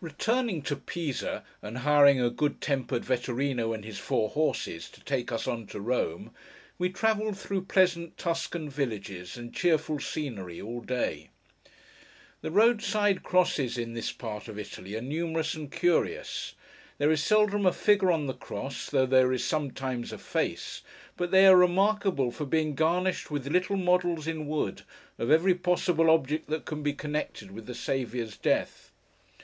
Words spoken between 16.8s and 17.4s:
There is